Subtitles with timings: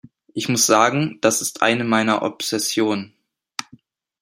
[0.33, 3.13] Ich muss sagen, dass ist eine meiner Obsessionen.